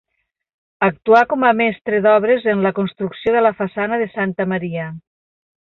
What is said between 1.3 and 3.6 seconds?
com a mestre d'obres en la construcció de la